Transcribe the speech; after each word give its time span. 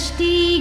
दृष्टि 0.00 0.60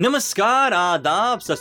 नमस्कार, 0.00 0.72
आदाब, 0.72 1.40
सत 1.40 1.56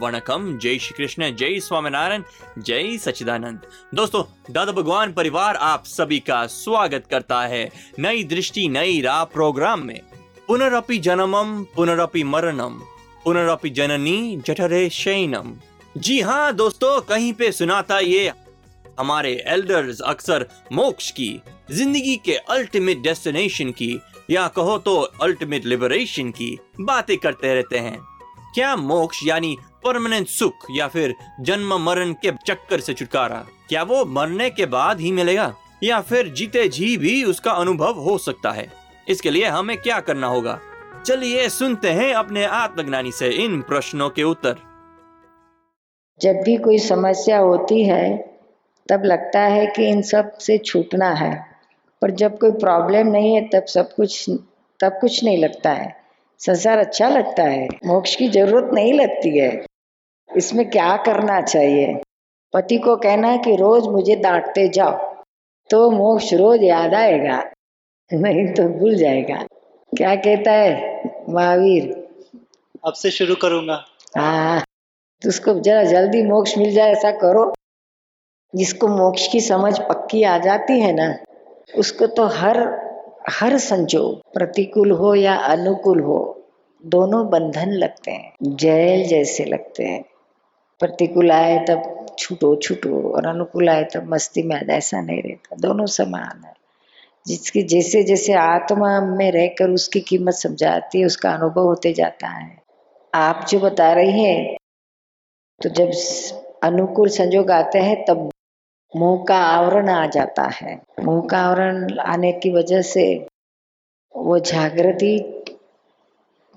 वणकम। 0.00 0.58
जय 0.58 0.78
श्री 0.78 0.94
कृष्ण, 0.96 1.30
जय 1.36 1.58
स्वामीनारायण, 1.60 2.22
जय 2.58 2.96
सच्चिदानंद। 2.98 3.60
दोस्तों, 3.94 4.22
दादा 4.52 4.72
भगवान 4.72 5.12
परिवार 5.12 5.56
आप 5.56 5.86
सभी 5.86 6.18
का 6.18 6.46
स्वागत 6.46 7.06
करता 7.10 7.40
है 7.42 7.68
नई 7.98 8.24
दृष्टि, 8.24 8.68
नई 8.68 9.00
राह 9.00 9.24
प्रोग्राम 9.24 9.82
में। 9.82 10.00
पुनरअपि 10.48 10.98
जन्मम, 10.98 11.62
पुनरअपि 11.76 12.24
मरणम 12.24 12.80
पुनरपि 13.24 13.70
जननी 13.70 14.42
जठरे 14.46 14.88
शयनम। 14.90 15.52
जी 15.96 16.20
हाँ 16.20 16.52
दोस्तों, 16.54 17.00
कहीं 17.00 17.32
पे 17.32 17.52
सुनाता 17.52 17.98
ये 17.98 18.32
हमारे 19.00 19.32
एल्डर्स 19.46 20.00
अक्सर 20.02 20.46
मोक्ष 20.72 21.10
की, 21.10 21.40
ज़िंदगी 21.70 22.16
के 22.16 22.36
अल्टीमेट 22.50 23.02
डेस्टिनेशन 23.02 23.70
की 23.72 23.98
या 24.30 24.46
कहो 24.48 24.78
तो 24.78 24.96
अल्टीमेट 25.22 25.64
लिबरेशन 25.64 26.30
की 26.30 26.58
बातें 26.80 27.16
करते 27.16 27.54
रहते 27.54 27.78
हैं। 27.78 27.98
क्या 28.54 28.74
मोक्ष 28.76 29.20
यानी 29.26 29.56
परमानेंट 29.84 30.26
सुख 30.26 30.66
या 30.70 30.88
फिर 30.88 31.14
जन्म 31.40 31.76
मरण 31.76 32.12
के 32.12 32.30
चक्कर 32.46 32.80
से 32.80 32.94
छुटकारा, 32.94 33.44
क्या 33.68 33.82
वो 33.82 34.04
मरने 34.04 34.50
के 34.50 34.66
बाद 34.66 35.00
ही 35.00 35.12
मिलेगा? 35.12 35.54
या 35.82 36.00
फिर 36.00 36.28
जीते 36.28 36.68
जी 36.68 36.96
भी 36.96 37.24
उसका 37.24 37.52
अनुभव 37.52 37.94
हो 37.94 38.18
सकता 38.18 38.50
है? 38.50 38.68
इसके 39.08 39.30
लिए 39.30 39.44
हमें 39.44 39.76
क्या 39.76 40.00
करना 40.00 40.26
होगा? 40.26 40.58
चलिए 41.06 41.48
सुनते 41.48 41.90
हैं 41.90 42.12
अपने 42.14 42.44
आत्मज्ञानी 42.44 43.12
से 43.12 43.28
इन 43.28 43.60
प्रश्नों 43.62 44.10
के 44.10 44.22
उत्तर। 44.22 44.56
जब 46.20 46.40
भी 46.44 46.56
कोई 46.56 46.78
समस्या 46.78 47.38
होती 47.38 47.84
है, 47.84 48.16
तब 48.88 49.02
लगता 49.04 49.40
है 49.40 49.66
कि 49.66 49.88
इन 49.88 50.02
सबसे 50.02 50.58
छूटना 50.58 51.10
है। 51.10 51.55
पर 52.02 52.10
जब 52.12 52.38
कोई 52.38 52.50
प्रॉब्लम 52.60 53.06
नहीं 53.08 53.34
है 53.34 53.46
तब 53.48 53.64
सब 53.68 53.92
कुछ 53.94 54.24
तब 54.80 54.98
कुछ 55.00 55.22
नहीं 55.24 55.38
लगता 55.38 55.70
है। 55.72 55.94
संसार 56.40 56.78
अच्छा 56.78 57.08
लगता 57.08 57.42
है 57.42 57.66
मोक्ष 57.86 58.14
की 58.16 58.28
ज़रूरत 58.28 58.70
नहीं 58.74 58.92
लगती 58.92 59.38
है। 59.38 59.50
इसमें 60.30 60.68
क्या 60.70 60.96
करना 61.06 61.40
चाहिए? 61.42 61.94
पति 62.54 62.78
को 62.78 62.96
कहना 62.96 63.36
कि 63.36 63.54
रोज 63.56 63.86
मुझे 63.88 64.16
डांटते 64.16 64.68
जाओ 64.68 65.14
तो 65.70 65.90
मोक्ष 65.90 66.32
रोज 66.34 66.62
याद 66.62 66.94
आएगा 66.94 67.42
नहीं 68.10 68.46
तो 68.54 68.68
भूल 68.70 68.94
जाएगा। 68.96 69.36
क्या 69.92 70.14
कहता 70.16 70.52
है 70.52 71.02
महावीर? 71.28 71.90
अब 72.84 72.92
से 72.92 73.10
शुरू 73.10 73.34
करूँगा। 73.34 73.84
हाँ 74.18 74.62
तो 75.22 75.28
उसको 75.28 75.54
जरा 75.60 75.82
जल्दी 75.84 76.22
मोक्ष 76.22 76.56
मिल 76.58 76.72
जाए 76.74 76.92
ऐसा 76.92 77.10
करो। 77.18 77.52
जिसको 78.54 78.88
मोक्ष 78.88 79.26
की 79.32 79.40
समझ 79.40 79.78
पक्की 79.80 80.22
आ 80.24 80.36
जाती 80.38 80.80
है 80.80 80.92
ना 80.92 81.08
उसको 81.68 82.06
तो 82.06 82.26
हर 82.26 82.58
हर 83.30 83.56
संजोग, 83.58 84.32
प्रतिकूल 84.32 84.90
हो 84.90 85.14
या 85.14 85.34
अनुकूल 85.34 86.00
हो, 86.00 86.18
दोनों 86.84 87.28
बंधन 87.30 87.70
लगते 87.70 88.10
हैं, 88.10 88.32
जेल 88.42 89.06
जैसे 89.08 89.44
लगते 89.44 89.84
हैं। 89.84 90.04
प्रतिकूल 90.80 91.30
आए 91.32 91.58
तब 91.68 92.06
छूटो 92.18 92.54
छूटो, 92.56 93.12
और 93.12 93.26
अनुकूल 93.26 93.68
आए 93.68 93.84
तब 93.84 94.12
मस्ती 94.12 94.42
में 94.42 94.56
आ 94.56 94.60
ऐसा 94.74 95.00
नहीं 95.00 95.22
रहता, 95.22 95.56
दोनों 95.56 95.86
समान 95.86 96.44
है। 96.44 96.54
जिसकी, 97.26 97.62
जैसे 97.62 98.02
जैसे 98.02 98.32
आत्मा 98.32 99.00
में 99.00 99.30
रहकर 99.32 99.70
उसकी 99.70 100.00
कीमत 100.00 100.34
समझाती 100.34 101.00
है, 101.00 101.06
उसका 101.06 101.30
अनुभव 101.30 101.62
होते 101.62 101.92
जाता 101.92 102.28
है। 102.28 102.56
आप 103.14 103.46
जो 103.50 103.58
बता 103.60 103.92
रही 103.92 104.22
हैं 104.22 104.56
तो 105.60 105.68
जब 105.68 105.90
अनुकूल 106.62 107.08
संजोग 107.08 107.50
आते 107.50 107.78
हैं, 107.78 108.04
तब 108.04 108.30
मुँह 108.96 109.24
का 109.28 109.36
आवरण 109.36 109.88
आ 109.88 110.06
जाता 110.06 110.42
है। 110.42 110.82
मुँह 111.04 111.26
का 111.26 111.38
आवरण 111.38 111.98
आने 111.98 112.32
की 112.32 112.50
वजह 112.50 112.82
से 112.82 113.26
वो 114.16 114.38
जागृति 114.38 115.42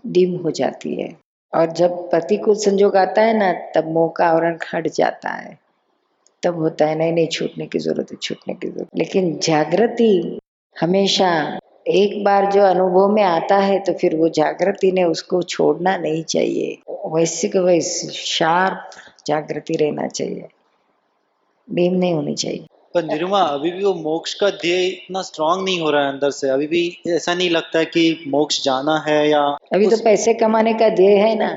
डिम 0.08 0.36
हो 0.36 0.52
जाती 0.52 1.02
है। 1.02 1.16
और 1.56 1.72
जब 1.72 2.10
प्रतिकूल 2.10 2.56
संजोग 2.56 2.96
आता 2.96 3.22
है 3.22 3.38
ना, 3.38 3.54
तब 3.54 3.88
मुँह 3.88 4.14
का 4.18 4.28
आवरण 4.28 4.58
हट 4.74 4.88
जाता 4.88 5.30
है। 5.30 5.60
तब 6.44 6.56
होता 6.56 6.86
है, 6.86 6.96
नहीं 6.96 7.14
नहीं, 7.14 7.28
छूटने 7.28 7.68
की 7.68 7.80
ज़रूरत 7.80 8.12
है, 8.12 8.18
छूटने 8.22 8.54
की 8.54 8.68
ज़रूरत। 8.68 8.88
लेकिन 8.96 9.38
जागृति 9.38 10.40
हमेशा 10.82 11.60
एक 11.88 12.24
बार 12.24 12.52
जो 12.52 12.62
अनुभव 12.62 13.10
में 13.10 13.24
आता 13.24 13.58
है 13.58 13.80
तो 13.80 13.94
फिर 13.94 14.16
वो 14.16 14.30
जागृति 14.30 14.92
ने 14.92 15.04
उसको 15.04 15.42
छोड़ना 15.42 15.98
नहीं 15.98 16.24
चाहिए। 16.24 16.78
वैसे 17.06 17.48
का 17.48 17.62
वैसे 17.62 18.08
शार्प 18.08 18.90
जागृति 19.28 19.74
रहना 19.74 20.08
चाहिए। 20.08 20.48
डीम 21.70 21.94
नहीं 21.94 22.14
होनी 22.14 22.36
चाहिए। 22.36 22.66
पर 22.94 23.04
निरुमा 23.04 23.40
अभी 23.40 23.72
भी 23.72 23.84
वो 23.84 23.94
मोक्ष 23.94 24.34
का 24.34 24.50
ध्येय 24.52 24.88
इतना 24.88 25.22
स्ट्रांग 25.22 25.64
नहीं 25.66 25.80
हो 25.80 25.90
रहा 25.92 26.04
है 26.04 26.12
अंदर 26.12 26.32
से। 26.32 26.50
अभी 26.50 26.68
भी 26.68 26.82
ऐसा 27.08 27.34
नहीं 27.34 27.50
लगता 27.50 27.80
है 27.80 27.86
कि 27.86 28.26
मोक्ष 28.28 28.64
जाना 28.64 28.98
है 29.08 29.30
या 29.30 29.42
अभी 29.74 29.88
तो 29.88 29.98
पैसे 30.04 30.34
कमाने 30.34 30.74
का 30.74 30.90
ध्येय 30.90 31.18
है 31.18 31.36
ना। 31.36 31.52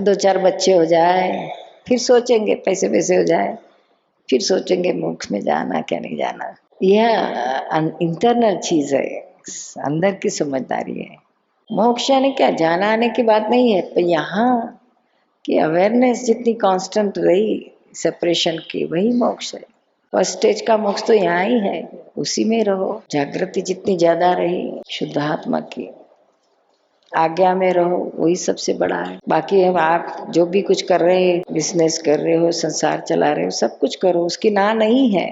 दो 0.00 0.14
चार 0.14 0.38
बच्चे 0.38 0.72
हो 0.72 0.84
जाए 0.84 1.48
फिर 1.88 1.98
सोचेंगे 1.98 2.54
पैसे 2.54 2.88
पैसे 2.88 3.16
हो 3.16 3.24
जाए 3.24 3.56
फिर 4.28 4.40
सोचेंगे 4.40 4.92
मोक्ष 4.92 5.30
में 5.32 5.40
जाना 5.40 5.80
क्या 5.80 5.98
नहीं 5.98 6.16
जाना। 6.16 6.54
यह 6.82 7.96
इंटरनल 8.02 8.56
चीज़ 8.58 8.94
है 8.94 9.06
अंदर 9.84 10.14
की 10.14 10.30
समझदारी 10.30 10.98
है। 11.00 11.16
मोक्ष 11.70 12.10
यानी 12.10 12.32
क्या? 12.32 12.50
जाना 12.50 12.92
आने 12.92 13.08
की 13.08 13.22
बात 13.22 13.46
नहीं 13.50 13.72
है 13.72 13.80
पर 13.82 14.00
यहाँ 14.00 14.52
की 15.44 15.58
अवेयरनेस 15.58 16.24
जितनी 16.24 16.54
कांस्टेंट 16.54 17.18
रही 17.18 17.54
सेपरेशन 17.98 18.58
की, 18.70 18.84
वही 18.84 19.12
मोक्ष 19.14 19.54
है। 19.54 19.60
फ़र्स्ट 20.12 20.32
स्टेज 20.32 20.60
का 20.60 20.76
मोक्ष 20.76 21.02
तो 21.06 21.12
यहाँ 21.12 21.44
ही 21.44 21.58
है, 21.60 21.88
उसी 22.16 22.44
में 22.44 22.62
रहो। 22.64 23.02
जागृति 23.10 23.60
जितनी 23.62 23.96
ज़्यादा 23.96 24.32
रही 24.32 24.80
शुद्धात्मा 24.90 25.60
की 25.72 25.88
आज्ञा 27.12 27.54
में 27.54 27.72
रहो, 27.72 27.98
वही 28.14 28.36
सबसे 28.36 28.72
बड़ा 28.74 28.96
है। 28.96 29.18
बाकी 29.28 29.62
हम 29.62 29.76
आप 29.76 30.26
जो 30.30 30.46
भी 30.46 30.62
कुछ 30.62 30.82
कर 30.82 31.00
रहे 31.00 31.24
हैं 31.24 31.42
बिज़नेस 31.52 31.98
कर 31.98 32.18
रहे 32.18 32.34
हो, 32.34 32.50
संसार 32.52 33.00
चला 33.00 33.32
रहे 33.32 33.44
हो, 33.44 33.50
सब 33.50 33.78
कुछ 33.78 33.96
करो, 33.96 34.24
उसकी 34.26 34.50
ना 34.50 34.72
नहीं 34.72 35.08
है। 35.10 35.28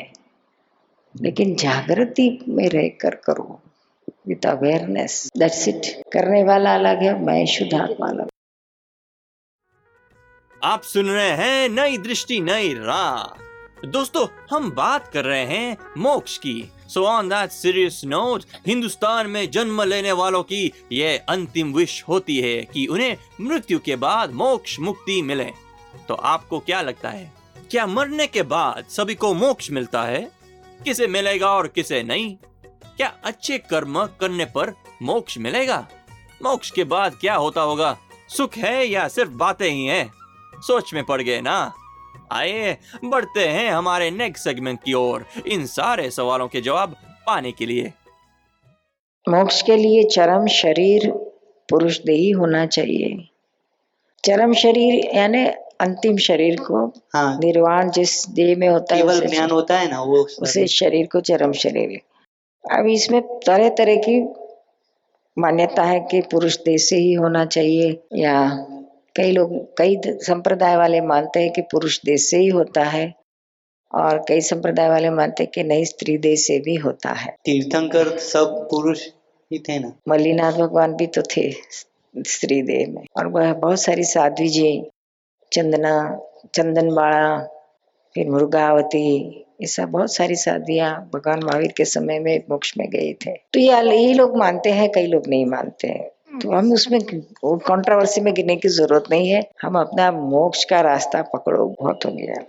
लेकिन 1.14 1.54
जागृति 1.54 2.28
में 2.48 2.68
रह 2.68 2.88
कर 3.00 3.14
करो 3.24 3.60
विथ 4.28 4.46
अवेयरनेस 4.46 5.30
दैट्स 5.38 5.66
इट 5.68 5.86
करने 6.12 6.42
वाला 6.44 6.74
अलग 6.74 7.02
है, 7.02 7.18
मैं 7.24 7.44
शुद्ध 7.46 7.74
आत्मा 7.74 8.08
अलग 8.08 8.28
आप 10.66 10.82
सुन 10.82 11.06
रहे 11.06 11.30
हैं 11.30 11.68
नई 11.68 11.98
दृष्टि, 11.98 12.40
नई 12.40 12.72
राह। 12.74 13.86
दोस्तों, 13.86 14.26
हम 14.50 14.70
बात 14.70 15.10
कर 15.12 15.24
रहे 15.24 15.44
हैं 15.46 15.76
मोक्ष 15.98 16.36
की। 16.38 16.72
So 16.88 17.04
on 17.04 17.28
that 17.28 17.50
serious 17.50 18.00
note 18.04 18.44
Hindustan 18.66 19.26
में 19.26 19.50
जन्म 19.50 19.82
लेने 19.82 20.12
वालों 20.12 20.42
की 20.42 20.72
यह 20.92 21.24
अंतिम 21.28 21.72
विश 21.72 22.02
होती 22.08 22.38
है 22.38 22.56
कि 22.64 22.86
उन्हें 22.86 23.16
मृत्यु 23.40 23.78
के 23.78 23.96
बाद 23.96 24.32
मोक्ष 24.32 24.78
मुक्ति 24.80 25.20
मिले। 25.22 25.44
तो 26.08 26.14
आपको 26.14 26.60
क्या 26.60 26.82
लगता 26.82 27.10
है, 27.10 27.32
क्या 27.70 27.86
मरने 27.86 28.26
के 28.26 28.42
बाद 28.42 28.84
सभी 28.88 29.14
को 29.14 29.34
मोक्ष 29.34 29.70
मिलता 29.70 30.02
है? 30.02 30.30
किसे 30.84 31.06
मिलेगा 31.06 31.50
और 31.50 31.68
किसे 31.68 32.02
नहीं? 32.02 32.36
क्या 32.96 33.12
अच्छे 33.24 33.58
कर्म 33.58 34.04
करने 34.20 34.44
पर 34.44 34.74
मोक्ष 35.02 35.38
मिलेगा? 35.38 35.86
मोक्ष 36.44 36.70
के 36.70 36.84
बाद 36.84 37.18
क्या 37.20 37.34
होता 37.34 37.60
होगा? 37.60 37.96
सुख 38.28 38.56
है 38.56 38.86
या 38.86 39.08
सिर्फ़ 39.08 39.32
बातें 39.32 39.70
ही 39.70 39.84
हैं? 39.84 40.12
सोच 40.60 40.94
में 40.94 41.04
पड़ 41.04 41.22
गए 41.22 41.40
ना। 41.40 41.72
आइए 42.32 42.76
बढ़ते 43.04 43.40
हैं 43.40 43.70
हमारे 43.70 44.10
नेक्स्ट 44.10 44.44
सेगमेंट 44.44 44.78
की 44.84 44.92
ओर 44.92 45.26
इन 45.46 45.66
सारे 45.66 46.10
सवालों 46.10 46.48
के 46.48 46.60
जवाब 46.60 46.90
पाने 47.26 47.52
के 47.52 47.66
लिए। 47.66 47.92
मोक्ष 49.28 49.62
के 49.62 49.76
लिए 49.76 50.04
चरम 50.04 50.46
शरीर 50.46 51.10
पुरुष 51.70 51.98
देही 51.98 52.30
होना 52.30 52.66
चाहिए। 52.66 53.28
चरम 54.24 54.54
शरीर 54.54 55.16
यानी 55.16 55.46
अंतिम 55.80 56.16
शरीर 56.16 56.60
को 56.60 56.86
हाँ। 56.86 57.38
निर्वाण 57.38 57.90
जिस 57.90 58.28
देह 58.28 58.56
में 58.56 58.68
होता 58.68 58.94
है 58.94 59.02
केवल 59.02 59.18
उसे- 59.18 59.30
ज्ञान 59.30 59.50
होता 59.50 59.78
है 59.78 59.90
ना 59.90 60.02
वो 60.02 60.28
उसे 60.40 60.66
शरीर 60.66 61.06
को 61.06 61.20
चरम 61.20 61.52
शरीर। 61.52 62.00
अब 62.78 62.86
इसमें 62.86 63.22
तरह 63.22 63.68
तरह 63.68 63.96
की 63.96 64.28
मान्यता 65.38 65.82
है 65.82 66.00
कि 66.00 66.20
पुरुष 66.20 66.56
देह 66.56 66.76
से 66.76 66.96
ही 66.96 67.12
होना 67.12 67.44
चाहिए 67.44 68.02
या 68.14 68.66
कई 69.16 69.32
लोग 69.32 69.52
कई 69.78 69.96
संप्रदाय 70.06 70.76
वाले 70.76 71.00
मानते 71.00 71.40
हैं 71.40 71.52
कि 71.52 71.62
पुरुष 71.62 72.00
देश 72.04 72.30
से 72.30 72.38
ही 72.38 72.48
होता 72.48 72.84
है 72.84 73.12
और 73.94 74.24
कई 74.28 74.40
संप्रदाय 74.40 74.88
वाले 74.88 75.10
मानते 75.10 75.42
हैं 75.42 75.52
कि 75.54 75.62
नहीं 75.62 75.84
स्त्री 75.84 76.18
देह 76.18 76.36
से 76.36 76.58
भी 76.60 76.74
होता 76.74 77.10
है। 77.10 77.34
तीर्थंकर 77.44 78.18
सब 78.18 78.66
पुरुष 78.70 79.06
ही 79.52 79.58
थे 79.58 79.78
ना? 79.78 79.92
मल्लीनाथ 80.08 80.52
भगवान 80.52 80.94
भी 80.94 81.06
तो 81.06 81.22
थे 81.22 81.50
स्त्री 82.14 82.62
देह 82.62 82.86
में। 82.88 83.04
और 83.16 83.26
वह 83.26 83.52
बहुत 83.52 83.80
सारी 83.80 84.04
साध्वी 84.04 84.48
जी 84.48 84.90
चंदना 85.52 86.20
चंदन 86.54 86.94
बाड़ा 86.94 87.38
फिर 88.14 88.28
मुर्गावती 88.30 89.42
ऐसा 89.62 89.86
बहुत 89.86 90.14
सारी 90.14 90.34
साधियाँ 90.34 91.10
भगवान 91.14 91.42
महावीर 91.42 91.72
के 91.76 91.84
समय 91.84 92.18
में 92.18 92.42
मोक्ष 92.50 92.72
में 92.78 92.88
गए 92.90 93.12
थे। 93.12 93.32
तो 93.52 93.60
ये 93.60 93.80
यही 93.82 94.14
लोग 94.14 94.36
मानते 94.36 94.70
हैं 94.70 94.90
कई 94.92 95.06
लोग 95.06 95.28
नहीं 95.28 95.46
मानते 95.46 95.88
हैं। 95.88 96.10
तो 96.42 96.50
हम 96.52 96.72
उसमें 96.72 97.00
कंट्रोवर्सी 97.44 98.20
में 98.20 98.32
गिरने 98.34 98.56
की 98.56 98.68
ज़रूरत 98.68 99.04
नहीं 99.10 99.28
है। 99.28 99.42
हम 99.62 99.78
अपना 99.78 100.10
मोक्ष 100.12 100.64
का 100.64 100.80
रास्ता 100.80 101.22
पकड़ो, 101.22 101.66
बहुत 101.80 102.04
हो 102.06 102.10
गया। 102.12 102.44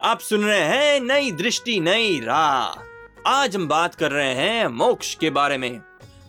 आप 0.00 0.20
सुन 0.20 0.44
रहे 0.44 0.60
हैं 0.60 1.00
नई 1.00 1.30
दृष्टि, 1.32 1.78
नई 1.80 2.20
राह। 2.20 3.30
आज 3.30 3.56
हम 3.56 3.66
बात 3.68 3.94
कर 3.94 4.10
रहे 4.10 4.34
हैं 4.34 4.66
मोक्ष 4.66 5.14
के 5.14 5.30
बारे 5.30 5.58
में। 5.58 5.80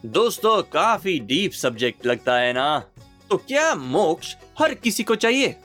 दोस्तों, 0.05 0.61
काफ़ी 0.63 1.19
डीप 1.19 1.51
सब्जेक्ट 1.51 2.05
लगता 2.05 2.37
है 2.37 2.53
ना? 2.53 2.79
तो 3.29 3.37
क्या 3.37 3.73
मोक्ष 3.75 4.35
हर 4.59 4.73
किसी 4.73 5.03
को 5.03 5.15
चाहिए? 5.15 5.55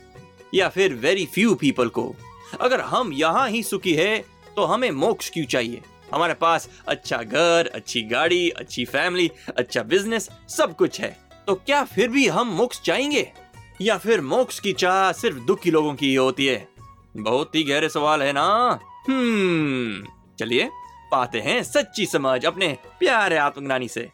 या 0.54 0.68
फिर 0.68 0.94
वेरी 0.94 1.26
फ्यू 1.26 1.54
पीपल 1.54 1.88
को? 1.88 2.14
अगर 2.60 2.80
हम 2.80 3.12
यहाँ 3.12 3.48
ही 3.48 3.62
सुखी 3.62 3.94
है 3.94 4.18
तो 4.56 4.64
हमें 4.64 4.90
मोक्ष 4.90 5.30
क्यों 5.30 5.46
चाहिए? 5.46 5.80
हमारे 6.14 6.34
पास 6.34 6.68
अच्छा 6.88 7.16
घर 7.16 7.70
अच्छी 7.74 8.02
गाड़ी 8.02 8.48
अच्छी 8.50 8.84
फैमिली 8.84 9.30
अच्छा 9.56 9.82
बिज़नेस 9.82 10.28
सब 10.48 10.76
कुछ 10.76 11.00
है। 11.00 11.16
तो 11.46 11.54
क्या 11.54 11.84
फिर 11.84 12.08
भी 12.08 12.26
हम 12.28 12.48
मोक्ष 12.48 12.80
चाहेंगे? 12.82 13.32
या 13.80 13.96
फिर 13.98 14.20
मोक्ष 14.20 14.58
की 14.60 14.72
चाह 14.72 15.12
सिर्फ़ 15.12 15.38
दुखी 15.38 15.70
लोगों 15.70 15.94
की 15.94 16.08
ही 16.08 16.14
होती 16.14 16.46
है? 16.46 16.68
बहुत 17.16 17.54
ही 17.54 17.62
गहरे 17.62 17.88
सवाल 17.88 18.22
है 18.22 18.32
ना। 18.32 18.78
हम्म 19.08 20.06
चलिए 20.40 20.68
पाते 21.12 21.40
हैं 21.40 21.62
सच्ची 21.62 22.06
समझ 22.06 22.44
अपने 22.44 22.68
प्यारे 22.98 23.36
आत्मज्ञानी 23.36 23.88
से। 23.88 24.08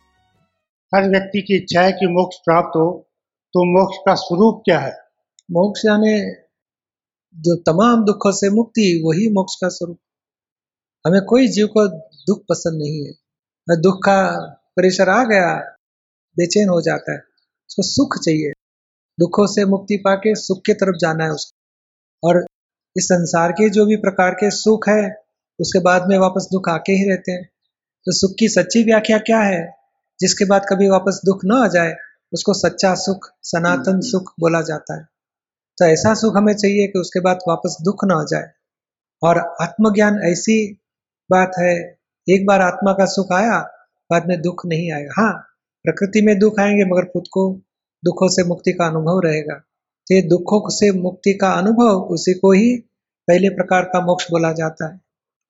हर 0.92 1.08
व्यक्ति 1.08 1.40
की 1.40 1.56
इच्छा 1.56 1.82
है 1.82 1.92
कि 1.92 2.06
मोक्ष 2.06 2.36
प्राप्त 2.36 2.76
हो 2.76 2.86
तो 3.54 3.64
मोक्ष 3.64 3.96
का 4.06 4.14
स्वरूप 4.14 4.62
क्या 4.64 4.78
है? 4.78 4.92
मोक्ष 5.50 5.82
यानी 5.86 6.14
जो 7.34 7.56
तमाम 7.62 8.04
दुखों 8.04 8.32
से 8.32 8.50
मुक्ति 8.50 9.02
वही 9.04 9.28
मोक्ष 9.30 9.54
का 9.54 9.68
स्वरूप। 9.68 9.98
हमें 11.08 11.22
कोई 11.22 11.48
जीव 11.48 11.66
को 11.66 11.88
दुख 12.26 12.42
पसंद 12.48 12.78
नहीं 12.82 13.06
है। 13.06 13.12
दुख 13.80 13.98
का 14.04 14.18
प्रेशर 14.76 15.08
आ 15.08 15.24
गया 15.24 15.54
बेचैन 16.36 16.68
हो 16.68 16.80
जाता 16.80 17.12
है। 17.12 17.18
उसको 17.70 17.82
सुख 17.82 18.16
चाहिए। 18.24 18.52
दुखों 19.20 19.46
से 19.46 19.64
मुक्ति 19.64 19.96
पाके 19.96 20.34
सुख 20.34 20.62
की 20.66 20.74
तरफ़ 20.74 20.96
जाना 20.96 21.24
है 21.24 21.30
उसको। 21.30 22.28
और 22.28 22.46
इस 22.96 23.04
संसार 23.04 23.52
के 23.52 23.70
जो 23.70 23.86
भी 23.86 23.96
प्रकार 23.96 24.30
के 24.30 24.50
सुख 24.50 24.88
है 24.88 25.22
उसके 25.60 25.78
बाद 25.78 26.08
में 26.08 26.18
वापस 26.18 26.48
दुख 26.52 26.68
आके 26.68 26.92
ही 26.92 27.08
रहते 27.10 27.32
हैं। 27.32 27.50
तो 28.06 28.12
सुख 28.12 28.30
की 28.38 28.48
सच्ची 28.48 28.82
व्याख्या 28.82 29.18
क्या 29.18 29.40
है? 29.40 29.74
जिसके 30.20 30.44
बाद 30.44 30.66
कभी 30.68 30.88
वापस 30.88 31.20
दुख 31.24 31.40
ना 31.44 31.64
आ 31.64 31.68
जाए 31.68 31.96
उसको 32.32 32.54
सच्चा 32.54 32.94
सुख 32.94 33.28
सनातन 33.42 34.00
सुख 34.00 34.32
बोला 34.40 34.60
जाता 34.62 34.96
है। 34.96 35.04
तो 35.78 35.84
ऐसा 35.84 36.14
सुख 36.14 36.36
हमें 36.36 36.54
चाहिए 36.54 36.86
कि 36.86 36.98
उसके 36.98 37.20
बाद 37.20 37.38
वापस 37.48 37.76
दुख 37.82 38.04
ना 38.04 38.14
आ 38.14 38.24
जाए। 38.24 38.50
और 39.22 39.38
आत्मज्ञान 39.60 40.22
ऐसी 40.22 40.80
बात 41.30 41.52
है, 41.58 41.98
एक 42.28 42.46
बार 42.46 42.60
आत्मा 42.60 42.92
का 42.92 43.06
सुख 43.06 43.32
आया, 43.32 43.58
बाद 44.10 44.28
में 44.28 44.42
दुख 44.42 44.66
नहीं 44.66 44.92
आएगा 44.92 45.22
हाँ 45.22 45.32
प्रकृति 45.84 46.22
में 46.22 46.38
दुख 46.38 46.60
आएँगे, 46.60 46.84
मगर 46.84 47.04
खुद 47.04 47.24
को 47.32 47.52
दुखों 48.04 48.28
से 48.28 48.44
मुक्ति 48.44 48.72
का 48.72 48.86
अनुभव 48.86 49.20
रहेगा। 49.24 49.54
तो 50.06 50.14
ये 50.14 50.22
दुखों 50.22 50.70
से 50.70 50.92
मुक्ति 50.92 51.34
का 51.34 51.52
अनुभव 51.52 52.00
उसी 52.00 52.34
को 52.34 52.52
ही 52.52 52.76
पहले 53.28 53.48
प्रकार 53.48 53.82
का 53.82 54.00
मोक्ष 54.00 54.30
बोला 54.30 54.52
जाता 54.52 54.94
है। 54.94 55.00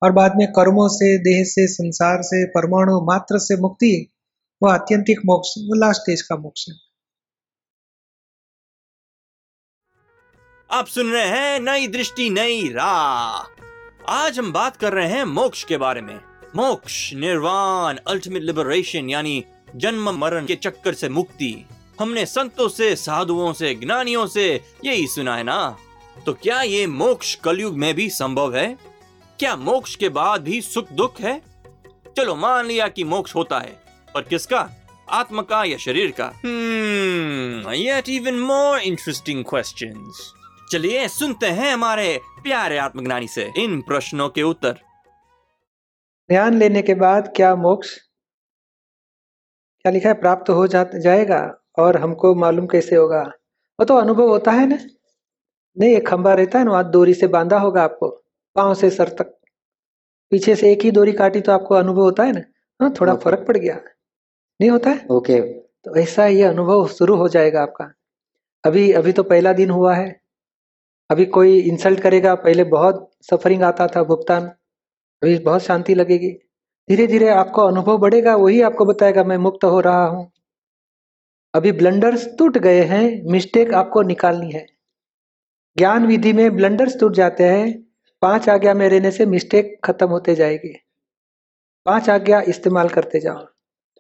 और 0.03 0.13
बाद 0.13 0.33
में 0.37 0.53
कर्मों 0.53 0.89
से, 0.89 1.19
देह 1.19 1.45
से, 1.45 1.67
संसार 1.67 2.23
से 2.23 2.47
परमाणु 2.47 3.01
मात्र 3.01 3.39
से 3.39 3.57
मुक्ति, 3.57 4.13
वो 4.63 4.69
आत्यंतिक 4.69 5.19
मोक्ष, 5.19 5.49
वो 5.59 5.75
लास्ट 5.75 6.01
स्टेज 6.01 6.23
का 6.23 6.37
मोक्ष 6.37 6.69
है। 6.69 6.75
आप 10.71 10.87
सुन 10.87 11.13
रहे 11.13 11.27
हैं 11.27 11.61
नई 11.61 11.89
दृष्टि, 11.89 12.31
नई 12.31 12.69
राह। 12.69 13.58
आज 14.11 14.39
हम 14.39 14.53
बात 14.53 14.77
कर 14.77 14.93
रहे 14.93 15.09
हैं 15.09 15.25
मोक्ष 15.25 15.65
के 15.65 15.77
बारे 15.77 16.01
में। 16.01 16.21
मोक्ष, 16.57 17.15
निर्वाण 17.15 17.99
अल्टीमेट 18.09 18.43
लिबरेशन 18.43 19.11
यानी 19.11 19.45
जन्म 19.77 20.11
मरण 20.11 20.47
के 20.47 20.57
चक्कर 20.57 20.95
से 20.95 21.09
मुक्ति। 21.09 21.65
हमने 22.01 22.27
संतों 22.27 22.69
से, 22.69 22.97
साधुओं 22.97 23.53
से, 23.53 23.75
ज्ञानियों 23.75 24.27
से 24.27 24.61
यही 24.85 25.07
सुना 25.07 25.37
है 25.37 25.43
ना? 25.43 25.77
तो 26.27 26.33
क्या 26.33 26.63
ये 26.63 26.87
मोक्ष 26.87 27.35
कलयुग 27.35 27.77
में 27.77 27.95
भी 27.95 28.11
संभव 28.11 28.57
है? 28.57 28.79
क्या 29.39 29.57
मोक्ष 29.57 29.97
के 29.97 30.09
बाद 30.09 30.43
भी 30.43 30.61
सुख 30.61 30.93
दुख 30.93 31.21
है? 31.21 31.43
चलो 32.17 32.35
मान 32.35 32.67
लिया 32.67 32.89
कि 32.89 33.05
मोक्ष 33.05 33.35
होता 33.35 33.59
है। 33.59 33.83
पर 34.15 34.23
किसका? 34.23 34.71
आत्मा 35.11 35.43
का 35.43 35.65
या 35.65 35.77
शरीर 35.77 36.15
का? 36.21 36.41
हम्म 36.45 37.71
yet 37.71 38.05
even 38.05 38.35
more 38.35 38.79
interesting 38.93 39.45
questions. 39.55 40.13
चलिए 40.73 41.09
सुनते 41.09 41.47
हैं 41.47 41.73
हमारे 41.73 42.21
प्यारे 42.43 42.79
आत्मज्ञानी 42.79 43.29
से 43.29 43.53
इन 43.57 43.81
प्रश्नों 43.81 44.29
के 44.29 44.43
उत्तर। 44.43 44.73
ध्यान 46.31 46.55
लेने 46.55 46.83
के 46.83 46.95
बाद 46.95 47.33
क्या 47.37 47.57
मोक्ष? 47.57 47.99
क्या 49.81 49.93
लिखा 49.93 50.09
है? 50.09 50.15
प्राप्त 50.15 50.51
हो 50.51 50.67
जा 50.67 50.85
जाएगा 50.85 51.57
और 51.79 51.97
हमको 51.97 52.35
मालूम 52.35 52.67
कैसे 52.67 52.97
होगा? 52.97 53.23
वो 53.81 53.85
तो 53.85 53.97
अनुभव 53.97 54.29
होता 54.29 54.51
है 54.51 54.67
ना? 54.67 54.79
नहीं 55.79 55.97
एक 55.97 56.09
खंबा 56.09 56.35
रहता 56.35 56.59
है 56.59 56.65
ना 56.65 56.71
वहाँ 56.71 56.91
डोरी 56.91 57.15
से 57.15 57.27
बांधा 57.27 57.59
होगा 57.59 57.83
आपको 57.83 58.09
पाँव 58.57 58.75
से 58.75 58.91
सर 58.91 59.09
तक। 59.09 59.35
पीछे 60.31 60.57
से 60.57 60.73
एक 60.73 60.83
ही 60.83 60.91
डोरी 60.91 61.13
काटी 61.13 61.41
तो 61.41 61.53
आपको 61.53 61.75
अनुभव 61.75 62.01
होता 62.01 62.23
है 62.23 62.33
ना? 62.33 62.41
हाँ 62.81 62.95
थोड़ा 63.01 63.15
फ़र्क 63.15 63.45
पड़ 63.49 63.57
गया। 63.57 63.75
नहीं 64.61 64.71
होता 64.71 64.91
है? 64.91 65.07
ओके। 65.11 65.41
तो 65.41 65.97
ऐसा 65.97 66.27
ये 66.27 66.43
अनुभव 66.43 66.89
शुरू 66.89 67.17
हो 67.17 67.29
जाएगा 67.29 67.63
आपका। 67.63 67.93
अभी 68.65 68.93
अभी 68.93 69.13
तो 69.13 69.23
पहला 69.23 69.53
दिन 69.53 69.71
हुआ 69.71 69.95
है। 69.95 70.28
अभी 71.11 71.25
कोई 71.27 71.59
इंसल्ट 71.61 72.01
करेगा 72.01 72.35
पहले 72.35 72.65
बहुत 72.65 73.11
सफरिंग 73.31 73.63
आता 73.63 73.87
था 73.87 74.03
भुगतान 74.03 74.47
अभी 75.23 75.39
बहुत 75.39 75.63
शांति 75.63 75.95
लगेगी। 75.95 76.31
धीरे 76.89 77.07
धीरे 77.07 77.29
आपको 77.29 77.63
अनुभव 77.63 77.99
बढ़ेगा 77.99 78.35
वही 78.37 78.61
आपको 78.63 78.85
बताएगा 78.85 79.25
मैं 79.25 79.37
मुक्त 79.37 79.65
हो 79.65 79.81
रहा 79.81 80.05
हूँ। 80.07 80.31
अभी 81.55 81.73
ब्लंडर्स 81.73 82.27
टूट 82.39 82.59
गए 82.59 82.83
हैं 82.85 83.31
मिस्टेक 83.33 83.75
आपको 83.75 84.03
निकालनी 84.03 84.51
है। 84.51 84.67
ज्ञान 85.77 86.07
विधि 86.07 86.33
में 86.33 86.57
ब्लंडर्स 86.57 86.99
टूट 87.01 87.15
जाते 87.15 87.45
हैं 87.45 87.73
पाँच 88.23 88.49
आज्ञा 88.49 88.75
में 88.75 88.89
रहने 88.89 89.11
से 89.11 89.27
मिस्टेक 89.27 89.79
खत्म 89.85 90.09
होते 90.09 90.35
जाएगी। 90.35 90.75
पाँच 91.87 92.11
आज्ञा 92.11 92.41
इस्तेमाल 92.49 92.89
करते 92.89 93.21
जाओ। 93.21 93.45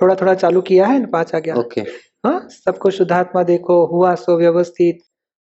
थोड़ा 0.01 0.15
थोड़ा 0.15 0.35
चालू 0.35 0.61
किया 0.61 0.87
है 0.87 0.99
ना 0.99 1.07
पाँच 1.13 1.35
आज्ञा? 1.35 1.55
ओके। 1.55 1.81
हाँ 2.27 2.49
सबको 2.49 2.91
शुद्धात्मा 2.91 3.43
देखो 3.43 3.85
हुआ 3.87 4.15
सो 4.15 4.37
व्यवस्थित 4.39 4.99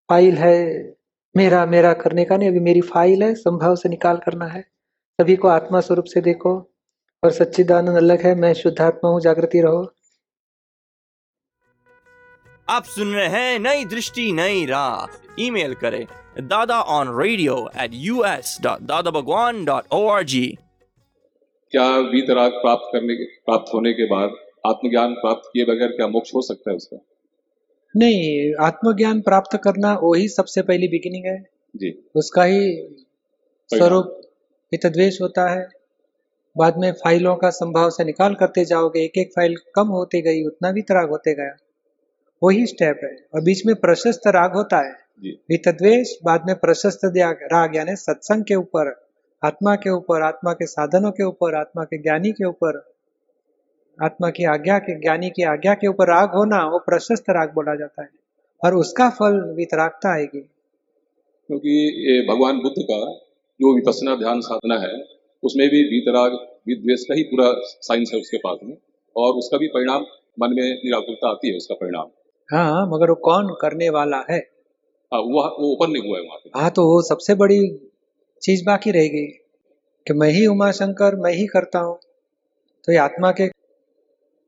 फ़ाइल 0.08 0.37
है। 0.37 0.97
मेरा 1.35 1.64
मेरा 1.66 1.92
करने 1.94 2.25
का 2.25 2.37
नहीं 2.37 2.49
अभी 2.49 2.61
मेरी 2.61 2.80
फ़ाइल 2.85 3.23
है 3.23 3.35
संभव 3.35 3.75
से 3.76 3.88
निकाल 3.88 4.16
करना 4.16 4.47
है। 4.47 4.61
सभी 5.18 5.37
को 5.37 5.49
आत्मा 5.49 5.80
स्वरूप 5.80 6.04
से 6.04 6.20
देखो 6.20 6.54
और 7.23 7.30
सच्चिदानंद 7.32 7.97
अलग 7.97 8.23
है 8.23 8.35
मैं 8.35 8.52
शुद्धात्मा 8.54 9.11
हूँ 9.11 9.20
जागृति 9.20 9.61
रहो। 9.61 9.82
आप 12.68 12.85
सुन 12.87 13.12
रहे 13.14 13.28
हैं 13.28 13.58
नई 13.58 13.85
दृष्टि 13.85 14.30
नई 14.32 14.64
राह। 14.66 15.20
ईमेल 15.40 15.75
करें 15.75 16.04
Dada 16.49 16.80
on 16.94 17.08
radio 17.18 17.56
at 17.82 17.90
U 17.94 18.25
S 18.25 18.56
dot 18.62 18.80
Dada 18.87 19.11
Bhagwan 19.11 19.64
dot 19.64 19.92
O 19.92 20.06
R 20.08 20.23
G 20.32 20.47
क्या 21.73 21.87
वीतराग 22.08 22.58
प्राप्त 22.61 22.90
करने 22.92 23.14
के 23.14 23.25
प्राप्त 23.25 23.75
होने 23.75 23.92
के 23.92 24.06
बाद 24.06 24.35
आत्मज्ञान 24.66 25.14
प्राप्त 25.16 25.50
किए 25.52 25.64
बगैर 25.64 25.92
क्या 25.92 26.06
मोक्ष 26.08 26.35
हो 26.35 26.42
सकता 26.42 26.70
है 26.70 26.76
उसका? 26.76 26.99
नहीं 27.97 28.54
आत्मज्ञान 28.61 29.21
प्राप्त 29.21 29.61
करना 29.64 29.95
वही 30.02 30.28
सबसे 30.28 30.62
पहली 30.62 30.88
बिगिनिंग 30.88 31.26
है। 31.26 31.42
जी। 31.76 32.11
उसका 32.14 32.45
ही 32.45 32.88
स्वरूप 33.71 34.21
हितद्वेष 34.73 35.21
होता 35.21 35.50
है। 35.50 35.68
बाद 36.57 36.76
में 36.76 36.92
फाइलों 36.92 37.37
का 37.37 37.50
संभाव 37.50 37.90
से 37.90 38.04
निकाल 38.04 38.35
करते 38.35 38.64
जाओगे 38.64 39.00
एक 39.00 39.18
एक 39.18 39.30
फ़ाइल 39.37 39.57
कम 39.75 39.88
होते 39.88 40.21
गई 40.21 40.45
उतना 40.45 40.73
भी 40.73 40.83
तराग 40.83 41.09
होते 41.09 41.35
गया। 41.35 41.57
वही 42.42 42.66
स्टेप 42.66 43.00
है। 43.04 43.16
और 43.35 43.40
बीच 43.40 43.66
में 43.66 43.76
प्रशस्त 43.76 44.26
राग 44.26 44.52
होता 44.52 44.78
है। 44.78 44.92
जी। 45.23 45.40
हितद्वेष 45.52 46.12
बाद 46.25 46.42
में 46.47 46.57
प्रशस्त 46.57 47.00
राग 47.52 47.76
यानी 47.76 47.97
सत्संग 47.97 48.45
के 48.45 48.54
ऊपर 48.54 49.09
आत्मा 49.45 49.75
के 49.75 49.90
ऊपर 49.90 50.23
आत्मा 50.23 50.52
के 50.52 50.66
साधनों 50.66 51.11
के 51.11 51.25
ऊपर 51.25 51.54
आत्मा 51.54 51.85
के 51.85 51.99
ज्ञानी 51.99 52.33
के 52.33 52.45
ऊपर 52.45 52.97
आत्मा 53.98 54.28
की 54.30 54.44
आज्ञा 54.44 54.78
के 54.78 54.94
ज्ञानी 55.00 55.28
की 55.30 55.42
आज्ञा 55.42 55.74
के 55.74 55.86
ऊपर 55.86 56.08
राग 56.08 56.34
होना 56.34 56.58
वो 56.68 56.78
प्रशस्त 56.78 57.30
राग 57.30 57.52
बोला 57.54 57.74
जाता 57.74 58.02
है। 58.02 58.08
और 58.62 58.74
उसका 58.74 59.08
फल 59.10 59.40
वितरागता 59.56 60.12
आएगी 60.12 60.40
क्योंकि 60.40 61.74
ये 62.06 62.20
भगवान 62.22 62.58
बुद्ध 62.58 62.82
का 62.82 62.98
जो 63.60 63.74
विपස්සना 63.74 64.14
ध्यान 64.16 64.40
साधना 64.40 64.78
है 64.78 64.92
उसमें 65.42 65.68
भी 65.68 65.82
वीतराग 65.82 66.32
विद्वेष 66.68 67.04
का 67.04 67.14
ही 67.14 67.22
पूरा 67.22 67.52
साइंस 67.80 68.10
है 68.14 68.20
उसके 68.20 68.36
पास 68.36 68.58
में। 68.64 68.76
और 69.16 69.34
उसका 69.34 69.58
भी 69.58 69.66
परिणाम 69.66 70.04
मन 70.40 70.54
में 70.54 70.66
निराकुलता 70.84 71.30
आती 71.30 71.50
है 71.50 71.56
उसका 71.56 71.74
परिणाम। 71.74 72.10
हाँ 72.48 72.86
मगर 72.86 73.10
वो 73.10 73.14
कौन 73.14 73.48
करने 73.60 73.88
वाला 73.90 74.24
है? 74.30 74.38
हाँ 75.12 75.20
वो 75.20 75.42
वो 75.60 75.72
ओपन 75.72 75.90
नहीं 75.90 76.08
हुआ 76.08 76.18
है 76.18 76.24
वहाँ 76.24 76.38
पे। 76.38 76.60
हाँ 76.60 76.70
तो 76.70 76.86
वो 76.86 77.00
सबसे 77.02 77.34
बड़ी 77.34 77.60
चीज़ 78.42 78.64
बाकी 78.64 78.90
रहेगी 78.90 79.26
कि 80.06 80.14
मैं 80.14 80.28
ही 80.28 80.46
उमा 80.46 80.70
शंकर 80.72 81.16
मैं 81.16 81.32
ही 81.32 81.46
करता 81.46 81.78
हूँ। 81.78 81.98
तो 82.84 82.92
ये 82.92 82.98
आत्मा 82.98 83.30
के 83.30 83.46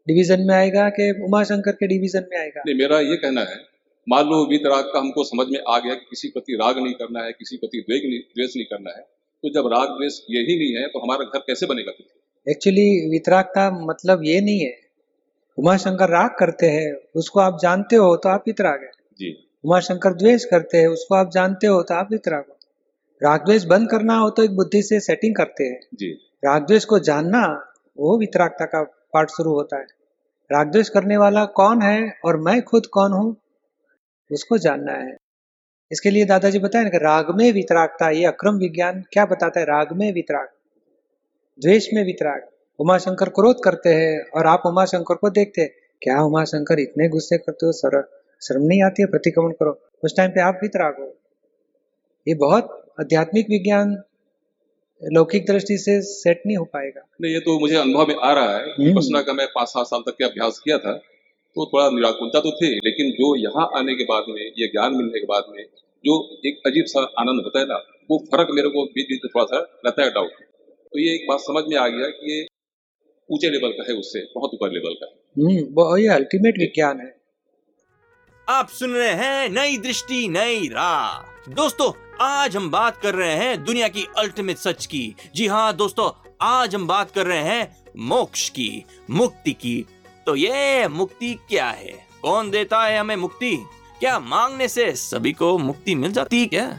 डिवीज़न 0.07 0.41
में 0.41 0.55
आएगा 0.55 0.89
कि 0.91 1.11
उमा 1.25 1.43
शंकर 1.45 1.73
के 1.75 1.87
डिवीज़न 1.87 2.27
में 2.31 2.39
आएगा? 2.39 2.63
नहीं 2.67 2.77
मेरा 2.77 3.01
ये 3.03 3.17
कहना 3.19 3.41
है 3.43 3.57
मान 4.07 4.25
लो 4.27 4.45
वीतराग 4.47 4.85
का 4.85 4.99
हमको 4.99 5.25
समझ 5.25 5.47
में 5.49 5.59
आ 5.69 5.79
गया 5.79 5.95
कि 5.95 6.07
किसी 6.11 6.29
प्रति 6.29 6.55
राग 6.57 6.79
नहीं 6.79 6.95
करना 6.95 7.25
है 7.25 7.33
किसी 7.33 7.57
प्रति 7.57 7.81
द्वेग 7.81 8.05
नहीं 8.05 8.21
द्वेष 8.31 8.57
नहीं 8.57 8.67
करना 8.67 8.91
है 8.91 9.03
तो 9.45 9.51
जब 9.55 9.67
राग 9.73 9.89
द्वेष 9.91 10.19
ये 10.31 10.41
ही 10.43 10.57
नहीं 10.59 10.77
है 10.77 10.87
तो 10.89 10.99
हमारा 11.01 11.25
घर 11.25 11.39
कैसे 11.41 11.67
बनेगा 11.67 11.93
फिर? 11.93 12.07
एक्चुअली 12.47 12.89
वितराग 13.11 13.45
का 13.55 13.71
मतलब 13.87 14.25
ये 14.25 14.41
नहीं 14.41 14.61
है। 14.61 14.75
उमा 15.59 15.77
शंकर 15.77 16.09
राग 16.09 16.31
करते 16.39 16.67
हैं 16.69 16.93
उसको 17.17 17.41
आप 17.41 17.59
जानते 17.63 17.97
हो 17.97 18.15
तो 18.17 18.29
आप 18.29 18.45
वितराग 18.47 18.83
है। 18.83 18.91
जी। 19.21 19.31
उमा 19.65 19.81
शंकर 19.81 20.15
द्वेष 20.15 20.45
करते 20.45 20.79
हैं 20.79 20.89
उसको 20.89 21.15
आप 21.15 21.31
जानते 21.31 21.67
हो 21.67 21.83
तो 21.83 21.95
आप 21.95 22.09
वितराग 22.13 22.45
हो। 22.49 22.57
राग 23.21 23.45
द्वेष 23.45 23.65
बंद 23.65 23.91
करना 23.91 24.17
हो 24.17 24.31
तो 24.31 24.45
एक 24.45 24.57
बुद्धि 24.57 24.83
से 24.83 25.01
सेटिंग 25.01 25.35
करते 25.37 25.65
हैं। 25.65 25.81
जी। 25.95 26.11
राग 26.45 26.67
द्वेष 26.67 26.85
को 26.85 26.99
जानना 27.01 27.43
वो 27.99 28.19
वितरागता 28.19 28.65
का 28.67 28.83
पार्ट 29.13 29.31
शुरू 29.31 29.53
होता 29.53 29.79
है। 29.79 29.87
राग 30.51 30.71
द्वेष 30.73 30.89
करने 30.89 31.17
वाला 31.17 31.45
कौन 31.57 31.83
है 31.83 32.13
और 32.25 32.37
मैं 32.41 32.61
खुद 32.63 32.87
कौन 32.87 33.13
हूँ, 33.13 33.37
उसको 34.31 34.59
जानना 34.59 34.93
है। 34.95 35.17
इसके 35.91 36.11
लिए 36.11 36.25
दादाजी 36.25 36.59
बताए 36.59 36.83
ना 36.83 36.91
कि 36.91 36.99
राग 36.99 37.31
में 37.37 37.51
वितरागता, 37.53 38.09
ये 38.11 38.25
अक्रम 38.25 38.59
विज्ञान 38.59 39.03
क्या 39.13 39.25
बताता 39.27 39.61
है? 39.61 39.67
राग 39.67 39.93
में 39.93 40.13
वितराग, 40.13 40.49
द्वेष 41.59 41.89
में 41.95 42.05
वितराग। 42.05 42.49
उमा 42.81 42.97
शंकर 42.99 43.29
क्रोध 43.29 43.63
करते 43.65 43.95
हैं 43.95 44.21
और 44.31 44.47
आप 44.47 44.63
उमाशंकर 44.67 45.15
को 45.15 45.31
देखते 45.31 45.61
हैं। 45.61 45.71
क्या 46.03 46.21
उमाशंकर 46.23 46.79
इतने 46.79 47.09
गुस्से 47.09 47.39
करते 47.39 47.67
हो? 47.67 47.73
सर 47.73 48.03
शर्म 48.43 48.63
नहीं 48.63 48.83
आती 48.83 49.03
है? 49.03 49.09
प्रतिक्रमण 49.09 49.51
करो। 49.53 49.79
उस 50.05 50.17
टाइम 50.17 50.31
पे 50.31 50.41
आप 50.41 50.61
वितराग 50.63 51.01
हो। 51.01 51.13
ये 52.27 52.35
बहुत 52.35 52.95
आध्यात्मिक 53.01 53.47
विज्ञान 53.51 53.97
लौकिक 55.03 55.47
दृष्टि 55.47 55.77
से 55.79 56.01
सेट 56.03 56.43
नहीं 56.47 56.57
हो 56.57 56.65
पाएगा। 56.65 57.01
नहीं 57.23 57.33
ये 57.33 57.41
तो 57.41 57.59
मुझे 57.61 57.77
अनुभव 57.77 58.07
में 58.09 58.17
आ 58.23 58.33
रहा 58.33 58.57
है 58.57 58.65
हम्म। 58.65 58.87
विपස්සना 58.87 59.23
का 59.23 59.33
मैं 59.33 59.47
पाँच 59.55 59.69
सात 59.69 59.87
साल 59.87 60.01
तक 60.07 60.17
के 60.19 60.25
अभ्यास 60.25 60.59
किया 60.65 60.79
था 60.79 60.93
तो 61.57 61.65
थोड़ा 61.67 61.89
निराकुलता 61.91 62.41
तो 62.41 62.51
थे 62.53 62.69
लेकिन 62.81 63.11
जो 63.13 63.35
यहाँ 63.37 63.69
आने 63.77 63.95
के 63.95 64.05
बाद 64.05 64.25
में 64.29 64.43
ये 64.59 64.67
ज्ञान 64.67 64.95
मिलने 64.95 65.21
के 65.21 65.27
बाद 65.27 65.45
में 65.51 65.63
जो 66.05 66.19
एक 66.47 66.61
अजीब 66.67 66.85
सा 66.87 67.01
आनंद 67.19 67.43
होता 67.45 67.61
है 67.61 67.67
ना 67.67 67.79
वो 68.11 68.19
फ़र्क 68.27 68.49
मेरे 68.51 68.69
को 68.69 68.85
बीच 68.95 69.07
बीच 69.09 69.25
में 69.25 69.31
थोड़ा 69.35 69.45
सा 69.47 69.59
रहता 69.87 70.03
है 70.03 70.11
डाउट 70.11 70.45
तो 70.93 70.99
ये 70.99 71.15
एक 71.15 71.27
बात 71.29 71.41
समझ 71.41 71.65
में 71.69 71.77
आ 71.79 71.89
गया 71.89 72.07
कि 72.11 72.33
ये 72.33 72.47
ऊँचे 73.29 73.51
लेवल 73.51 73.73
का 73.73 73.85
है 73.89 73.97
उससे 73.97 74.21
बहुत 74.35 74.55
ऊपर 74.55 74.71
लेवल 74.71 74.95
का 74.95 75.07
है। 75.07 75.13
हम्म 75.37 75.99
ये 75.99 76.09
अल्टीमेट 76.15 76.59
विज्ञान 76.59 77.01
है। 77.01 77.11
आप 78.49 78.69
सुन 78.69 78.95
रहे 78.95 79.13
हैं 79.15 79.49
नई 79.49 79.77
दृष्टि 79.79 80.27
नई 80.29 80.69
राह। 80.69 81.30
दोस्तों, 81.49 82.17
आज 82.21 82.57
हम 82.57 82.71
बात 82.71 82.97
कर 82.97 83.15
रहे 83.15 83.35
हैं 83.35 83.65
दुनिया 83.65 83.89
की 83.89 84.07
अल्टीमेट 84.19 84.57
सच 84.57 84.87
की। 84.87 85.17
जी 85.35 85.47
हाँ 85.47 85.77
दोस्तों, 85.77 86.31
आज 86.41 86.75
हम 86.75 86.87
बात 86.87 87.11
कर 87.11 87.27
रहे 87.27 87.39
हैं 87.39 87.77
मोक्ष 87.99 88.49
की, 88.49 88.85
मुक्ति 89.11 89.53
की। 89.53 89.87
तो 90.27 90.37
ये 90.37 90.89
मुक्ति 90.89 91.35
क्या 91.49 91.71
है? 91.71 92.07
कौन 92.23 92.51
देता 92.51 92.83
है 92.83 92.99
हमें 92.99 93.17
मुक्ति? 93.17 93.57
क्या 94.01 94.19
मांगने 94.19 94.69
से 94.69 94.93
सभी 94.93 95.33
को 95.33 95.59
मुक्ति 95.59 95.95
मिल 95.95 96.13
जाती 96.13 96.41
है 96.41 96.47
क्या? 96.47 96.79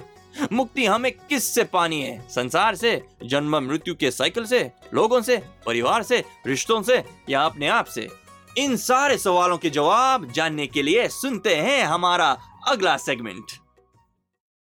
मुक्ति 0.53 0.85
हमें 0.85 1.11
किस 1.11 1.55
से 1.55 1.63
पानी 1.63 2.01
है? 2.01 2.29
संसार 2.29 2.75
से, 2.75 3.03
जन्म, 3.25 3.57
मृत्यु 3.57 3.95
के 3.95 4.11
साइकिल 4.11 4.45
से, 4.45 4.71
लोगों 4.93 5.21
से, 5.21 5.43
परिवार 5.65 6.03
से, 6.03 6.23
रिश्तों 6.47 6.81
से 6.81 7.03
या 7.29 7.41
अपने 7.41 7.67
आप 7.67 7.85
से? 7.85 8.09
इन 8.57 8.77
सारे 8.77 9.17
सवालों 9.17 9.57
के 9.57 9.69
जवाब 9.69 10.31
जानने 10.31 10.67
के 10.67 10.81
लिए 10.81 11.07
सुनते 11.07 11.55
हैं 11.55 11.85
हमारा 11.85 12.37
अगला 12.67 12.97
सेगमेंट 12.97 13.51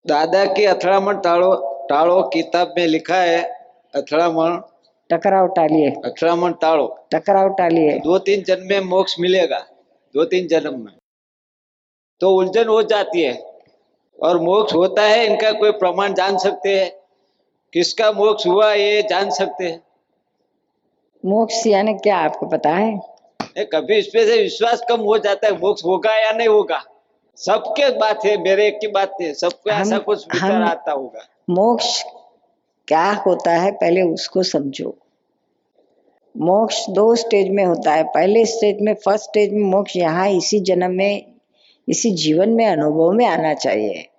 दादा 0.05 0.43
की 0.45 0.65
अथड़ामण 0.65 1.17
टाड़ो 1.17 1.51
टाड़ो 1.89 2.21
किताब 2.23 2.73
में 2.77 2.85
लिखा 2.87 3.15
है 3.15 3.41
अथड़ामण 3.95 4.57
टकराव 5.09 5.47
टालिए। 5.47 5.89
अथड़ामण 6.05 6.53
टाड़ो 6.61 6.87
टकराव 7.11 7.49
टालिए। 7.53 7.97
दो 7.99 8.17
तीन 8.19 8.43
जन्म 8.43 8.67
में 8.69 8.79
मोक्ष 8.81 9.15
मिलेगा 9.19 9.59
दो 10.15 10.23
तीन 10.25 10.47
जन्म 10.47 10.79
में। 10.79 10.93
तो 12.21 12.29
उलझन 12.35 12.67
हो 12.67 12.81
जाती 12.83 13.21
है 13.21 13.33
और 14.19 14.39
मोक्ष 14.41 14.73
होता 14.73 15.01
है 15.01 15.25
इनका 15.25 15.51
कोई 15.51 15.71
प्रमाण 15.71 16.13
जान 16.13 16.37
सकते 16.37 16.77
हैं। 16.79 16.91
किसका 17.73 18.11
मोक्ष 18.11 18.47
हुआ 18.47 18.71
ये 18.73 19.01
जान 19.01 19.29
सकते 19.31 19.65
हैं। 19.65 19.81
मोक्ष 21.23 21.65
यानी 21.67 21.93
क्या 21.93 22.17
आपको 22.19 22.45
पता 22.45 22.69
है? 22.69 22.99
कभी 23.73 23.97
इस 23.97 24.07
पे 24.07 24.25
से 24.25 24.41
विश्वास 24.41 24.83
कम 24.89 25.01
हो 25.01 25.17
जाता 25.17 25.47
है 25.47 25.53
मोक्ष 25.57 25.83
होगा 25.85 26.15
या 26.15 26.31
नहीं 26.31 26.47
होगा। 26.47 26.83
सबके 27.37 27.97
बात 27.97 28.25
है 28.25 28.37
मेरे 28.37 28.67
एक 28.67 28.77
की 28.81 28.87
बात 28.87 29.09
नहीं 29.09 29.27
है। 29.27 29.33
सबको 29.33 29.69
ऐसा 29.69 29.97
कुछ 29.97 30.25
विचार 30.33 30.61
आता 30.61 30.91
होगा। 30.91 31.19
मोक्ष 31.49 32.03
क्या 32.87 33.11
होता 33.11 33.51
है 33.51 33.71
पहले 33.71 34.01
उसको 34.01 34.43
समझो। 34.43 34.97
मोक्ष 36.37 36.89
दो 36.89 37.15
स्टेज 37.15 37.49
में 37.49 37.65
होता 37.65 37.93
है। 37.93 38.03
पहले 38.03 38.45
स्टेज 38.45 38.77
में 38.81 38.93
फ़र्स्ट 38.93 39.23
स्टेज 39.23 39.53
में 39.53 39.63
मोक्ष 39.63 39.95
यहाँ 39.95 40.29
इसी 40.29 40.59
जन्म 40.59 40.91
में 40.91 41.33
इसी 41.89 42.11
जीवन 42.11 42.49
में 42.49 42.65
अनुभव 42.65 43.11
में 43.11 43.25
आना 43.25 43.53
चाहिए। 43.53 44.09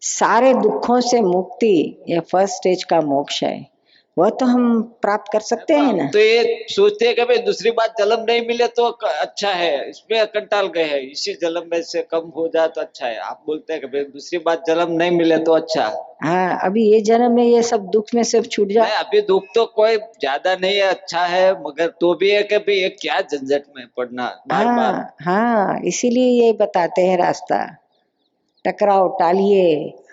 सारे 0.00 0.54
दुखों 0.54 1.00
से 1.00 1.20
मुक्ति 1.20 2.04
यह 2.08 2.20
फ़र्स्ट 2.20 2.54
स्टेज 2.54 2.84
का 2.84 3.00
मोक्ष 3.00 3.44
है। 3.44 3.75
वह 4.16 4.28
तो 4.30 4.46
हम 4.46 4.80
प्राप्त 5.02 5.30
कर 5.32 5.40
सकते 5.40 5.74
हैं 5.74 5.92
ना। 5.94 6.04
तो 6.10 6.18
ये 6.18 6.66
सोचते 6.70 7.06
हैं 7.06 7.14
कि 7.14 7.24
भाई 7.24 7.38
दूसरी 7.38 7.70
बात 7.70 7.94
जलम 7.98 8.20
नहीं 8.20 8.46
मिले 8.46 8.66
तो 8.68 8.84
अच्छा 8.84 9.50
है 9.50 9.88
इसमें 9.90 10.26
कंटाल 10.26 10.66
गए 10.76 10.84
हैं। 10.84 11.00
इसी 11.00 11.32
जलम 11.42 11.68
में 11.72 11.82
से 11.82 12.02
कम 12.10 12.30
हो 12.36 12.46
जाए 12.54 12.68
तो 12.68 12.80
अच्छा 12.80 13.06
है। 13.06 13.18
आप 13.20 13.42
बोलते 13.46 13.72
हैं 13.72 13.80
कि 13.82 13.88
भाई 13.88 14.04
दूसरी 14.06 14.38
बार 14.38 14.62
जन्म 14.68 14.92
नहीं 14.92 15.10
मिले 15.10 15.38
तो 15.38 15.52
अच्छा 15.52 15.84
हाँ। 16.22 16.58
अभी 16.64 16.84
ये 16.92 17.00
जन्म 17.00 17.32
में 17.32 17.44
ये 17.44 17.62
सब 17.62 17.86
दुख 17.92 18.14
में 18.14 18.22
सब 18.22 18.46
छूट 18.46 18.68
जाए 18.68 18.90
अभी 18.96 19.20
दुख 19.22 19.44
तो 19.54 19.64
कोई 19.76 19.96
ज़्यादा 19.96 20.54
नहीं 20.56 20.76
है 20.76 20.88
अच्छा 20.88 21.24
है 21.26 21.52
मगर 21.62 21.88
तो 22.00 22.14
भी 22.14 22.30
है 22.30 22.42
कि 22.42 22.58
भाई 22.58 22.74
ये 22.74 22.88
क्या 23.00 23.20
झंझट 23.20 23.64
में 23.76 23.86
पड़ना 23.96 24.26
बार 24.48 24.64
बार। 24.66 24.94
हाँ 24.94 25.14
हाँ 25.22 25.80
इसीलिए 25.84 26.30
ये 26.44 26.52
बताते 26.60 27.02
हैं 27.02 27.18
रास्ता। 27.18 27.64
टकराव 28.64 29.08
टालिए। 29.20 29.66
हाँ, 29.74 30.05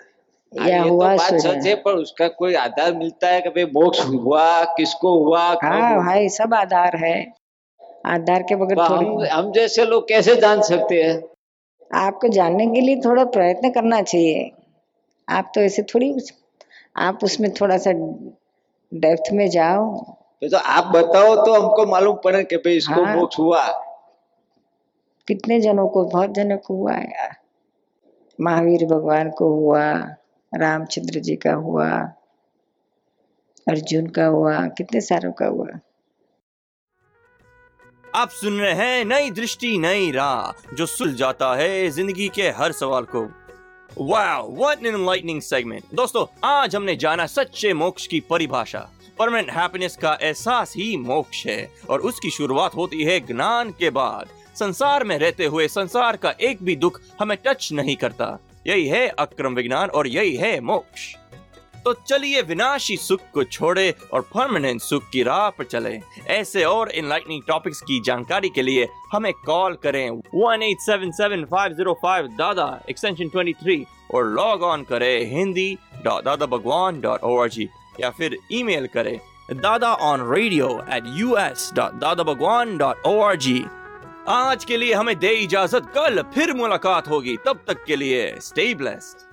या 0.56 0.66
ये 0.66 0.88
हुआ 0.88 1.16
तो 1.16 1.18
बात 1.18 1.40
सच 1.40 1.66
है 1.66 1.74
पर 1.74 1.94
उसका 1.94 2.28
कोई 2.28 2.54
आधार 2.54 2.92
मिलता 2.94 3.28
है 3.28 3.40
कि 3.40 3.64
मोक्ष 3.64 4.04
हुआ 4.04 4.64
किसको 4.64 5.24
हुआ 5.24 5.40
हाँ 5.62 5.96
भाई 6.04 6.28
सब 6.28 6.54
आधार 6.54 6.96
है। 6.96 7.34
आधार 8.06 8.42
के 8.42 8.56
बगैर 8.56 8.76
तो 8.76 8.82
हम 8.82 9.24
हम 9.32 9.52
जैसे 9.52 9.84
लोग 9.84 10.08
कैसे 10.08 10.36
जान 10.36 10.62
सकते 10.62 11.02
हैं? 11.02 11.22
आपको 11.94 12.28
जानने 12.28 12.66
के 12.66 12.80
लिए 12.80 13.00
थोड़ा 13.00 13.24
प्रयत्न 13.24 13.70
करना 13.70 14.02
चाहिए। 14.02 14.50
आप 15.28 15.52
तो 15.54 15.60
ऐसे 15.60 15.82
थोड़ी 15.82 16.14
आप 16.96 17.18
उसमें 17.24 17.52
थोड़ा 17.52 17.76
सा 17.78 17.92
डेप्थ 17.92 19.32
में 19.32 19.48
जाओ। 19.50 19.96
तो, 19.96 20.48
तो 20.48 20.56
आप 20.56 20.84
बताओ 20.84 21.46
तो 21.46 21.52
हमको 21.52 21.86
मालूम 21.86 22.16
पड़े 22.24 22.44
कि 22.44 22.56
भाई 22.56 22.76
इसको 22.76 23.04
हाँ। 23.04 23.16
मोक्ष 23.16 23.38
हुआ। 23.38 23.66
कितने 25.28 25.60
जनों 25.60 25.88
को 25.88 26.04
बहुत 26.04 26.30
जनों 26.30 26.56
को 26.56 26.74
हुआ 26.74 26.92
है 26.92 27.28
महावीर 28.40 28.86
भगवान 28.86 29.30
को 29.30 29.48
हुआ। 29.48 30.16
रामचंद्र 30.54 31.20
जी 31.20 31.34
का 31.36 31.52
हुआ, 31.54 31.88
अर्जुन 33.66 34.06
का 34.06 34.26
हुआ, 34.26 34.66
कितने 34.68 35.00
सारों 35.00 35.32
का 35.32 35.46
हुआ। 35.46 35.68
आप 38.14 38.30
सुन 38.30 38.58
रहे 38.60 38.72
हैं 38.74 39.04
नई 39.04 39.30
दृष्टि, 39.30 39.76
नई 39.78 40.10
राह, 40.10 40.74
जो 40.74 40.86
सुल 40.86 41.14
जाता 41.14 41.54
है 41.56 41.88
ज़िंदगी 41.90 42.28
के 42.28 42.48
हर 42.50 42.72
सवाल 42.72 43.04
को। 43.14 43.22
Wow 44.00 44.50
what 44.52 44.78
an 44.78 44.94
enlightening 44.94 45.40
segment 45.42 45.94
दोस्तों, 45.94 46.26
आज 46.44 46.76
हमने 46.76 46.96
जाना 46.96 47.26
सच्चे 47.26 47.72
मोक्ष 47.74 48.06
की 48.06 48.20
परिभाषा। 48.20 48.88
परमानेंट 49.18 49.50
हैप्पीनेस 49.50 49.96
का 49.96 50.16
एहसास 50.22 50.72
ही 50.76 50.96
मोक्ष 50.96 51.46
है, 51.46 51.68
और 51.90 52.00
उसकी 52.00 52.30
शुरुआत 52.30 52.74
होती 52.74 53.02
है 53.04 53.20
ज्ञान 53.26 53.70
के 53.70 53.90
बाद। 53.90 54.28
संसार 54.58 55.04
में 55.04 55.18
रहते 55.18 55.46
हुए 55.46 55.68
संसार 55.68 56.16
का 56.16 56.34
एक 56.40 56.62
भी 56.62 56.76
दुख 56.76 57.00
हमें 57.20 57.36
टच 57.46 57.68
नहीं 57.72 57.96
करता। 57.96 58.26
यही 58.66 58.88
है 58.88 59.08
अक्रम 59.08 59.54
विज्ञान 59.54 59.88
और 59.88 60.06
यही 60.06 60.36
है 60.36 60.60
मोक्ष। 60.60 61.14
तो 61.84 61.92
चलिए 61.92 62.42
विनाशी 62.42 62.96
सुख 62.96 63.20
को 63.34 63.44
छोड़े 63.44 63.94
और 64.12 64.20
परमानेंट 64.20 64.80
सुख 64.80 65.02
की 65.12 65.22
राह 65.22 65.50
पर 65.50 65.64
चले। 65.64 66.00
ऐसे 66.26 66.64
और 66.64 66.90
इनलाइटनिंग 66.90 67.42
टॉपिक्स 67.48 67.80
की 67.80 68.00
जानकारी 68.00 68.48
के 68.48 68.62
लिए 68.62 68.88
हमें 69.12 69.32
कॉल 69.32 69.74
करें। 69.74 70.10
1877505 70.34 72.28
दादा 72.38 72.80
एक्सटेंशन 72.90 73.28
23 73.28 73.84
और 74.14 74.24
लॉग 74.26 74.62
ऑन 74.62 74.82
करें 74.82 75.30
हिंदी 75.30 75.78
दादा 76.04 76.46
Bhagwan 76.46 77.00
dot 77.00 77.20
O 77.24 77.38
R 77.38 77.48
G 77.48 77.68
या 78.00 78.10
फिर 78.10 78.36
ईमेल 78.52 78.86
करें 78.86 79.20
Dada 79.52 79.94
on 79.94 80.30
radio 80.34 80.68
at 80.92 81.04
U 81.06 81.36
S 81.36 81.70
dot 81.74 81.92
Dada 81.92 82.22
Bhagwan 82.22 82.76
dot 82.78 82.96
ओ 83.06 83.20
आज 84.28 84.64
के 84.64 84.76
लिए 84.76 84.94
हमें 84.94 85.18
दे 85.18 85.28
इजाज़त, 85.28 85.90
कल 85.94 86.22
फिर 86.34 86.52
मुलाकात 86.52 87.08
होगी। 87.08 87.36
तब 87.46 87.64
तक 87.68 87.84
के 87.84 87.96
लिए 87.96 88.34
स्टे 88.40 88.74
ब्लेस्ड 88.74 89.32